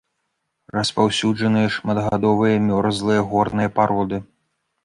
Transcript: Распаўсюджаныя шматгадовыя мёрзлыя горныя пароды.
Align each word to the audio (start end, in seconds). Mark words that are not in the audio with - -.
Распаўсюджаныя 0.75 1.67
шматгадовыя 1.75 2.57
мёрзлыя 2.71 3.21
горныя 3.35 3.69
пароды. 3.77 4.17